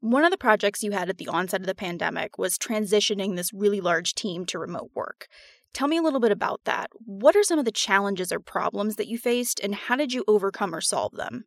One 0.00 0.24
of 0.24 0.30
the 0.30 0.38
projects 0.38 0.84
you 0.84 0.92
had 0.92 1.08
at 1.08 1.18
the 1.18 1.28
onset 1.28 1.60
of 1.60 1.66
the 1.66 1.74
pandemic 1.74 2.38
was 2.38 2.56
transitioning 2.56 3.34
this 3.34 3.52
really 3.52 3.80
large 3.80 4.14
team 4.14 4.46
to 4.46 4.58
remote 4.58 4.90
work. 4.94 5.26
Tell 5.74 5.88
me 5.88 5.96
a 5.96 6.02
little 6.02 6.20
bit 6.20 6.32
about 6.32 6.60
that. 6.64 6.90
What 7.04 7.36
are 7.36 7.42
some 7.42 7.58
of 7.58 7.64
the 7.64 7.72
challenges 7.72 8.32
or 8.32 8.40
problems 8.40 8.96
that 8.96 9.08
you 9.08 9.18
faced, 9.18 9.60
and 9.60 9.74
how 9.74 9.96
did 9.96 10.12
you 10.12 10.24
overcome 10.28 10.74
or 10.74 10.80
solve 10.80 11.12
them? 11.12 11.44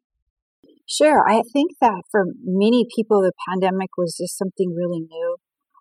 Sure. 0.85 1.23
I 1.27 1.41
think 1.53 1.71
that 1.79 2.03
for 2.11 2.25
many 2.43 2.85
people, 2.93 3.21
the 3.21 3.31
pandemic 3.47 3.91
was 3.97 4.17
just 4.19 4.37
something 4.37 4.75
really 4.75 4.99
new. 4.99 5.37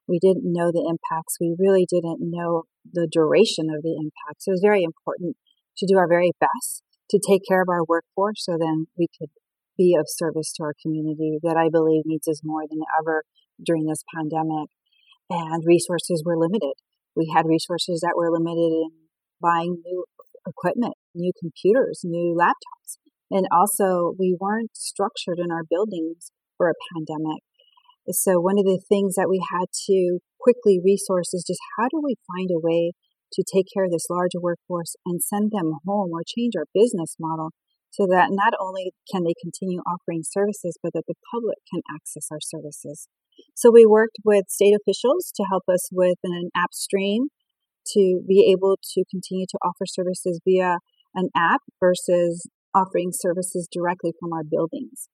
We 0.07 0.21
didn't 0.21 0.45
know 0.45 0.71
the 0.71 0.87
impacts. 0.89 1.39
We 1.41 1.57
really 1.59 1.87
didn't 1.89 2.19
know 2.21 2.65
the 2.93 3.09
duration 3.11 3.67
of 3.71 3.83
the 3.83 3.97
impacts. 3.99 4.47
It 4.47 4.53
was 4.53 4.61
very 4.63 4.85
important 4.85 5.37
to 5.79 5.87
do 5.87 5.97
our 5.97 6.09
very 6.09 6.33
best 6.41 6.83
to 7.11 7.19
take 7.19 7.43
care 7.47 7.63
of 7.63 7.69
our 7.69 7.85
workforce 7.85 8.45
so 8.45 8.57
then 8.59 8.87
we 8.97 9.09
could 9.19 9.31
be 9.77 9.97
of 9.99 10.07
service 10.07 10.53
to 10.53 10.63
our 10.63 10.75
community 10.81 11.39
that 11.43 11.57
I 11.57 11.69
believe 11.71 12.03
needs 12.05 12.29
us 12.29 12.41
more 12.45 12.63
than 12.69 12.81
ever 13.01 13.25
during 13.65 13.87
this 13.87 14.05
pandemic. 14.15 14.71
And 15.29 15.63
resources 15.65 16.23
were 16.25 16.37
limited. 16.37 16.75
We 17.17 17.33
had 17.35 17.47
resources 17.47 18.01
that 18.01 18.15
were 18.17 18.31
limited 18.31 18.73
in 18.73 18.91
buying 19.41 19.83
new 19.85 20.05
equipment, 20.47 20.95
new 21.15 21.33
computers, 21.39 22.01
new 22.05 22.37
laptops. 22.37 22.99
And 23.31 23.47
also, 23.53 24.15
we 24.19 24.37
weren't 24.39 24.77
structured 24.77 25.39
in 25.39 25.51
our 25.51 25.63
buildings 25.69 26.31
for 26.57 26.69
a 26.69 26.79
pandemic. 26.95 27.43
So, 28.11 28.41
one 28.41 28.59
of 28.59 28.65
the 28.65 28.83
things 28.89 29.15
that 29.15 29.31
we 29.31 29.41
had 29.53 29.67
to 29.87 30.19
quickly 30.41 30.81
resource 30.83 31.33
is 31.33 31.45
just 31.47 31.61
how 31.79 31.87
do 31.89 32.01
we 32.03 32.17
find 32.27 32.51
a 32.51 32.59
way 32.59 32.93
to 33.33 33.45
take 33.45 33.67
care 33.73 33.85
of 33.85 33.91
this 33.91 34.11
larger 34.11 34.41
workforce 34.41 34.97
and 35.07 35.23
send 35.23 35.51
them 35.51 35.79
home 35.87 36.11
or 36.13 36.23
change 36.27 36.55
our 36.57 36.67
business 36.75 37.17
model 37.19 37.51
so 37.91 38.07
that 38.07 38.31
not 38.31 38.55
only 38.61 38.93
can 39.11 39.25
they 39.25 39.35
continue 39.43 39.81
offering 39.87 40.23
services, 40.23 40.79
but 40.83 40.93
that 40.95 41.05
the 41.09 41.19
public 41.33 41.59
can 41.73 41.83
access 41.93 42.29
our 42.31 42.41
services. 42.41 43.09
So 43.55 43.71
we 43.71 43.87
worked 43.87 44.19
with 44.25 44.47
state 44.49 44.75
officials 44.75 45.33
to 45.35 45.45
help 45.51 45.65
us 45.69 45.89
with 45.91 46.19
an 46.23 46.51
app 46.57 46.73
stream 46.73 47.29
to 47.95 48.23
be 48.27 48.53
able 48.53 48.79
to 48.95 49.05
continue 49.11 49.47
to 49.51 49.59
offer 49.65 49.87
services 49.87 50.41
via 50.45 50.77
an 51.15 51.29
app 51.35 51.61
versus 51.81 52.47
offering 52.75 53.11
services 53.13 53.67
directly 53.73 54.13
from 54.21 54.33
our 54.33 54.45
buildings. 54.45 55.09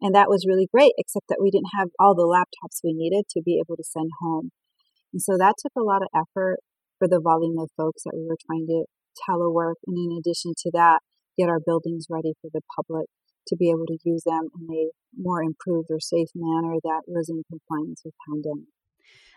And 0.00 0.14
that 0.14 0.28
was 0.28 0.46
really 0.46 0.68
great, 0.72 0.92
except 0.98 1.26
that 1.28 1.40
we 1.40 1.50
didn't 1.50 1.74
have 1.78 1.88
all 1.98 2.14
the 2.14 2.28
laptops 2.28 2.80
we 2.84 2.92
needed 2.92 3.24
to 3.30 3.42
be 3.42 3.58
able 3.58 3.76
to 3.76 3.84
send 3.84 4.10
home. 4.20 4.50
And 5.12 5.22
so 5.22 5.36
that 5.38 5.54
took 5.58 5.72
a 5.76 5.82
lot 5.82 6.02
of 6.02 6.08
effort 6.14 6.58
for 6.98 7.08
the 7.08 7.20
volume 7.20 7.58
of 7.58 7.70
folks 7.76 8.02
that 8.04 8.14
we 8.14 8.26
were 8.26 8.38
trying 8.46 8.66
to 8.66 8.84
telework. 9.28 9.80
And 9.86 9.96
in 9.96 10.18
addition 10.18 10.52
to 10.58 10.70
that, 10.74 11.00
get 11.38 11.48
our 11.48 11.60
buildings 11.64 12.06
ready 12.10 12.34
for 12.40 12.50
the 12.52 12.60
public 12.76 13.06
to 13.48 13.56
be 13.56 13.70
able 13.70 13.86
to 13.86 13.98
use 14.04 14.22
them 14.24 14.48
in 14.60 14.74
a 14.74 14.90
more 15.16 15.42
improved 15.42 15.88
or 15.90 16.00
safe 16.00 16.28
manner 16.34 16.76
that 16.82 17.02
was 17.06 17.28
in 17.28 17.42
compliance 17.50 18.02
with 18.04 18.14
pandemic. 18.28 18.68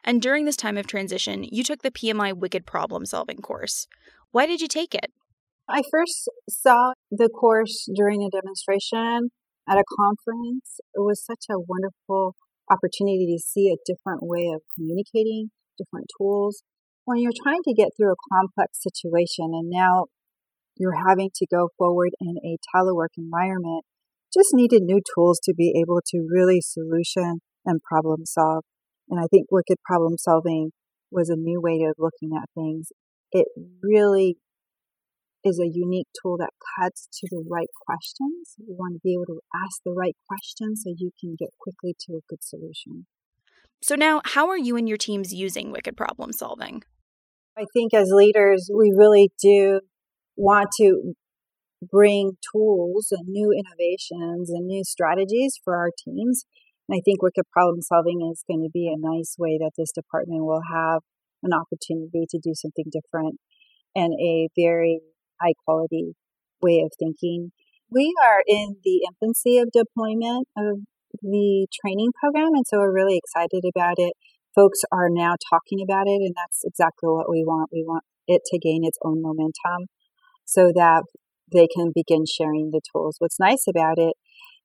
And 0.03 0.21
during 0.21 0.45
this 0.45 0.57
time 0.57 0.77
of 0.77 0.87
transition, 0.87 1.43
you 1.43 1.63
took 1.63 1.81
the 1.81 1.91
PMI 1.91 2.33
Wicked 2.33 2.65
Problem 2.65 3.05
Solving 3.05 3.37
course. 3.37 3.87
Why 4.31 4.45
did 4.45 4.61
you 4.61 4.67
take 4.67 4.95
it? 4.95 5.11
I 5.69 5.83
first 5.89 6.29
saw 6.49 6.93
the 7.11 7.29
course 7.29 7.87
during 7.95 8.23
a 8.23 8.29
demonstration 8.29 9.29
at 9.69 9.77
a 9.77 9.83
conference. 9.95 10.79
It 10.93 10.99
was 10.99 11.23
such 11.23 11.45
a 11.49 11.59
wonderful 11.59 12.35
opportunity 12.69 13.27
to 13.37 13.39
see 13.39 13.71
a 13.71 13.77
different 13.85 14.21
way 14.23 14.51
of 14.53 14.61
communicating, 14.75 15.51
different 15.77 16.07
tools, 16.17 16.63
when 17.05 17.17
you're 17.19 17.31
trying 17.43 17.63
to 17.63 17.73
get 17.73 17.89
through 17.95 18.11
a 18.11 18.23
complex 18.31 18.79
situation 18.81 19.51
and 19.53 19.69
now 19.69 20.05
you're 20.77 21.07
having 21.07 21.29
to 21.35 21.45
go 21.47 21.69
forward 21.77 22.11
in 22.19 22.37
a 22.43 22.57
telework 22.73 23.13
environment, 23.17 23.83
just 24.33 24.49
needed 24.53 24.83
new 24.83 25.01
tools 25.13 25.39
to 25.43 25.53
be 25.53 25.73
able 25.81 26.01
to 26.07 26.27
really 26.29 26.61
solution 26.61 27.41
and 27.65 27.81
problem 27.83 28.25
solve. 28.25 28.63
And 29.09 29.19
I 29.19 29.27
think 29.29 29.47
wicked 29.51 29.77
problem 29.83 30.17
solving 30.17 30.71
was 31.11 31.29
a 31.29 31.35
new 31.35 31.59
way 31.59 31.83
of 31.83 31.95
looking 31.97 32.31
at 32.35 32.49
things. 32.55 32.89
It 33.31 33.47
really 33.83 34.37
is 35.43 35.59
a 35.59 35.67
unique 35.67 36.07
tool 36.21 36.37
that 36.37 36.51
cuts 36.79 37.07
to 37.11 37.27
the 37.29 37.43
right 37.49 37.69
questions. 37.85 38.55
You 38.57 38.75
want 38.77 38.93
to 38.93 38.99
be 39.03 39.13
able 39.13 39.25
to 39.25 39.41
ask 39.53 39.81
the 39.83 39.91
right 39.91 40.15
questions 40.27 40.83
so 40.83 40.93
you 40.95 41.11
can 41.19 41.35
get 41.37 41.49
quickly 41.59 41.95
to 42.07 42.13
a 42.13 42.25
good 42.29 42.43
solution. 42.43 43.07
So, 43.83 43.95
now 43.95 44.21
how 44.23 44.47
are 44.49 44.57
you 44.57 44.77
and 44.77 44.87
your 44.87 44.97
teams 44.97 45.33
using 45.33 45.71
Wicked 45.71 45.97
Problem 45.97 46.31
Solving? 46.31 46.83
I 47.57 47.65
think 47.73 47.93
as 47.93 48.11
leaders, 48.11 48.69
we 48.73 48.93
really 48.95 49.31
do 49.41 49.81
want 50.35 50.69
to 50.77 51.13
bring 51.91 52.37
tools 52.53 53.07
and 53.11 53.27
new 53.27 53.51
innovations 53.51 54.49
and 54.51 54.67
new 54.67 54.83
strategies 54.83 55.59
for 55.63 55.75
our 55.75 55.89
teams. 56.05 56.45
And 56.87 56.97
I 56.97 57.01
think 57.03 57.23
Wicked 57.23 57.45
Problem 57.51 57.81
Solving 57.81 58.29
is 58.31 58.43
going 58.47 58.61
to 58.61 58.69
be 58.71 58.87
a 58.87 58.99
nice 58.99 59.35
way 59.39 59.57
that 59.57 59.71
this 59.77 59.91
department 59.91 60.43
will 60.43 60.61
have 60.71 61.01
an 61.41 61.51
opportunity 61.53 62.25
to 62.29 62.39
do 62.39 62.53
something 62.53 62.85
different 62.91 63.39
and 63.95 64.13
a 64.13 64.49
very 64.55 64.99
high 65.41 65.53
quality 65.65 66.13
way 66.61 66.81
of 66.85 66.91
thinking. 66.99 67.51
We 67.89 68.13
are 68.23 68.43
in 68.47 68.77
the 68.83 69.07
infancy 69.09 69.57
of 69.57 69.71
deployment 69.71 70.47
of 70.55 70.81
the 71.21 71.67
training 71.81 72.11
program, 72.19 72.53
and 72.53 72.65
so 72.67 72.77
we're 72.77 72.93
really 72.93 73.17
excited 73.17 73.63
about 73.67 73.95
it. 73.97 74.13
Folks 74.55 74.81
are 74.91 75.09
now 75.09 75.35
talking 75.49 75.79
about 75.83 76.07
it, 76.07 76.21
and 76.21 76.33
that's 76.35 76.61
exactly 76.63 77.09
what 77.09 77.29
we 77.29 77.43
want. 77.43 77.69
We 77.71 77.83
want 77.87 78.03
it 78.27 78.41
to 78.51 78.59
gain 78.59 78.83
its 78.83 78.97
own 79.03 79.21
momentum 79.21 79.87
so 80.45 80.71
that 80.75 81.03
they 81.51 81.67
can 81.67 81.91
begin 81.93 82.23
sharing 82.25 82.71
the 82.71 82.81
tools. 82.91 83.15
What's 83.19 83.39
nice 83.39 83.65
about 83.67 83.97
it 83.97 84.13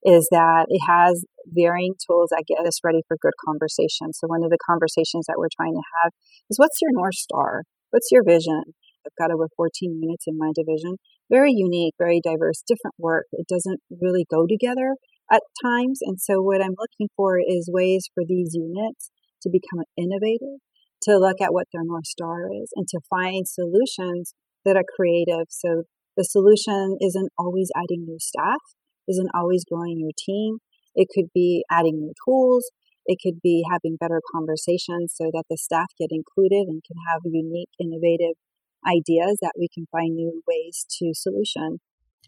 is 0.05 0.29
that 0.31 0.67
it 0.69 0.81
has 0.89 1.25
varying 1.47 1.95
tools 1.99 2.31
that 2.31 2.45
get 2.47 2.67
us 2.67 2.81
ready 2.85 3.03
for 3.09 3.17
good 3.21 3.35
conversation. 3.45 4.13
So 4.13 4.27
one 4.27 4.45
of 4.45 4.51
the 4.51 4.59
conversations 4.59 5.27
that 5.27 5.37
we're 5.39 5.55
trying 5.55 5.75
to 5.75 5.83
have 6.03 6.13
is 6.51 6.59
what's 6.59 6.79
your 6.81 6.93
North 6.93 7.15
Star? 7.15 7.63
What's 7.91 8.09
your 8.11 8.23
vision? 8.23 8.63
I've 9.07 9.19
got 9.19 9.33
over 9.33 9.49
14 9.57 9.99
units 10.03 10.25
in 10.27 10.37
my 10.39 10.51
division. 10.55 10.97
Very 11.31 11.53
unique, 11.55 11.95
very 11.99 12.21
diverse, 12.23 12.63
different 12.67 12.95
work. 12.99 13.27
It 13.33 13.47
doesn't 13.49 13.81
really 13.91 14.27
go 14.31 14.47
together 14.47 14.95
at 15.31 15.43
times. 15.63 16.01
And 16.03 16.21
so 16.21 16.41
what 16.41 16.63
I'm 16.63 16.77
looking 16.79 17.09
for 17.17 17.39
is 17.39 17.71
ways 17.73 18.09
for 18.15 18.23
these 18.27 18.55
units 18.55 19.11
to 19.43 19.51
become 19.51 19.85
innovative, 19.97 20.61
to 21.03 21.19
look 21.19 21.41
at 21.41 21.53
what 21.53 21.67
their 21.73 21.85
North 21.85 22.07
Star 22.07 22.49
is 22.51 22.71
and 22.75 22.87
to 22.89 23.01
find 23.11 23.47
solutions 23.47 24.35
that 24.65 24.77
are 24.77 24.97
creative. 24.97 25.47
So 25.51 25.85
the 26.17 26.25
solution 26.25 26.97
isn't 27.01 27.31
always 27.39 27.71
adding 27.77 28.05
new 28.07 28.19
staff, 28.19 28.61
isn't 29.09 29.31
always 29.35 29.65
growing 29.65 30.01
your 30.01 30.17
team. 30.17 30.59
It 30.95 31.09
could 31.15 31.31
be 31.35 31.65
adding 31.71 32.01
new 32.01 32.13
tools. 32.27 32.71
It 33.05 33.19
could 33.23 33.41
be 33.41 33.63
having 33.71 33.97
better 34.01 34.21
conversations 34.33 35.15
so 35.15 35.31
that 35.33 35.45
the 35.49 35.57
staff 35.57 35.87
get 35.99 36.11
included 36.11 36.67
and 36.67 36.83
can 36.83 36.97
have 37.13 37.23
unique, 37.25 37.71
innovative 37.79 38.35
ideas 38.87 39.39
that 39.43 39.55
we 39.59 39.69
can 39.73 39.87
find 39.93 40.15
new 40.15 40.43
ways 40.49 40.87
to 40.99 41.13
solution. 41.15 41.79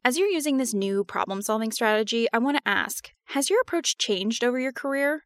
As 0.04 0.16
you're 0.16 0.28
using 0.28 0.58
this 0.58 0.72
new 0.72 1.02
problem 1.02 1.42
solving 1.42 1.72
strategy, 1.72 2.28
I 2.32 2.38
want 2.38 2.56
to 2.56 2.68
ask 2.68 3.10
Has 3.26 3.50
your 3.50 3.60
approach 3.60 3.98
changed 3.98 4.44
over 4.44 4.58
your 4.58 4.72
career? 4.72 5.24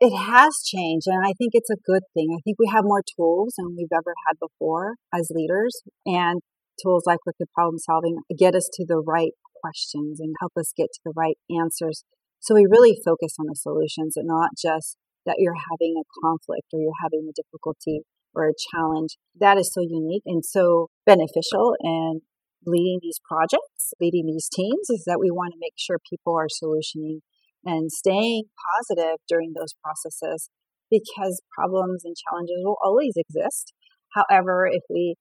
It 0.00 0.16
has 0.16 0.62
changed, 0.64 1.08
and 1.08 1.26
I 1.26 1.32
think 1.36 1.50
it's 1.52 1.70
a 1.70 1.82
good 1.84 2.04
thing. 2.14 2.28
I 2.32 2.40
think 2.44 2.56
we 2.58 2.70
have 2.72 2.84
more 2.84 3.02
tools 3.16 3.54
than 3.58 3.74
we've 3.76 3.92
ever 3.92 4.14
had 4.28 4.38
before 4.38 4.94
as 5.12 5.32
leaders, 5.34 5.82
and 6.06 6.40
tools 6.80 7.02
like 7.06 7.18
wicked 7.26 7.48
problem 7.52 7.78
solving 7.78 8.20
get 8.38 8.54
us 8.54 8.68
to 8.74 8.86
the 8.86 9.02
right 9.04 9.32
questions 9.60 10.20
and 10.20 10.36
help 10.38 10.52
us 10.56 10.72
get 10.76 10.86
to 10.94 11.00
the 11.04 11.12
right 11.16 11.36
answers. 11.50 12.04
So 12.38 12.54
we 12.54 12.66
really 12.70 12.96
focus 13.04 13.34
on 13.40 13.46
the 13.46 13.56
solutions 13.56 14.16
and 14.16 14.28
not 14.28 14.50
just 14.56 14.96
that 15.26 15.36
you're 15.38 15.58
having 15.70 15.96
a 15.98 16.06
conflict 16.22 16.70
or 16.72 16.80
you're 16.80 17.02
having 17.02 17.28
a 17.28 17.34
difficulty 17.34 18.02
or 18.34 18.48
a 18.48 18.54
challenge. 18.72 19.18
That 19.40 19.58
is 19.58 19.72
so 19.74 19.80
unique 19.80 20.22
and 20.24 20.44
so 20.44 20.86
beneficial 21.04 21.74
in 21.80 22.20
leading 22.66 22.98
these 23.02 23.20
projects, 23.26 23.92
leading 24.00 24.26
these 24.26 24.48
teams, 24.52 24.90
is 24.90 25.04
that 25.06 25.20
we 25.20 25.30
want 25.30 25.52
to 25.52 25.58
make 25.60 25.74
sure 25.76 25.98
people 26.10 26.36
are 26.36 26.48
solutioning 26.48 27.20
and 27.64 27.90
staying 27.90 28.44
positive 28.76 29.16
during 29.28 29.52
those 29.54 29.74
processes 29.82 30.48
because 30.90 31.42
problems 31.54 32.02
and 32.04 32.16
challenges 32.16 32.62
will 32.64 32.78
always 32.82 33.12
exist. 33.16 33.72
However, 34.14 34.66
if 34.66 34.82
we 34.88 35.16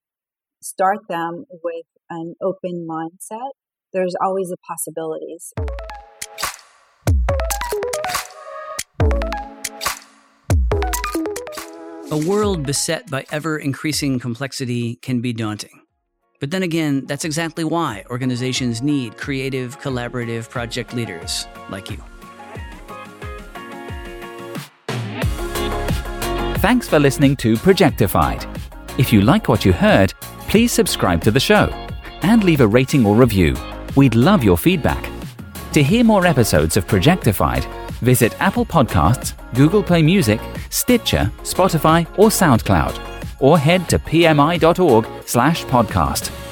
start 0.62 1.00
them 1.10 1.46
with 1.64 1.86
an 2.10 2.36
open 2.42 2.88
mindset, 2.90 3.52
there's 3.94 4.16
always 4.22 4.50
the 4.50 4.58
possibilities. 4.68 5.54
A 12.10 12.28
world 12.28 12.66
beset 12.66 13.10
by 13.12 13.26
ever 13.32 13.58
increasing 13.58 14.20
complexity 14.20 14.96
can 14.96 15.20
be 15.20 15.34
daunting. 15.34 15.87
But 16.40 16.52
then 16.52 16.64
again, 16.64 17.06
that's 17.06 17.26
exactly 17.26 17.64
why 17.64 18.04
organizations 18.10 18.82
need 18.82 19.18
creative, 19.18 19.80
collaborative 19.80 20.50
project 20.50 20.94
leaders 20.94 21.48
like 21.70 21.90
you. 21.90 21.98
Thanks 26.60 26.88
for 26.88 27.00
listening 27.00 27.36
to 27.38 27.56
Projectified. 27.56 28.46
If 29.00 29.14
you 29.14 29.22
like 29.22 29.48
what 29.48 29.64
you 29.64 29.74
heard, 29.74 30.14
please 30.50 30.72
subscribe 30.72 31.22
to 31.24 31.32
the 31.32 31.40
show 31.40 31.70
and 32.24 32.44
leave 32.44 32.62
a 32.62 32.68
rating 32.68 33.06
or 33.06 33.16
review. 33.16 33.56
We'd 33.96 34.16
love 34.16 34.44
your 34.44 34.58
feedback. 34.58 35.12
To 35.74 35.84
hear 35.84 36.04
more 36.04 36.26
episodes 36.26 36.78
of 36.78 36.88
Projectified, 36.88 37.64
visit 38.00 38.40
Apple 38.42 38.66
Podcasts, 38.66 39.34
Google 39.54 39.84
Play 39.84 40.02
Music, 40.02 40.40
Stitcher, 40.70 41.32
Spotify, 41.44 42.08
or 42.18 42.30
SoundCloud, 42.30 43.07
or 43.40 43.58
head 43.58 43.88
to 43.90 44.00
pmi.org 44.00 45.08
slash 45.26 45.66
podcast. 45.66 46.47